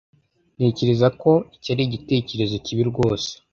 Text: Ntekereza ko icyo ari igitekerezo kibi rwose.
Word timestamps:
Ntekereza 0.55 1.07
ko 1.21 1.31
icyo 1.55 1.69
ari 1.73 1.81
igitekerezo 1.85 2.55
kibi 2.65 2.83
rwose. 2.91 3.29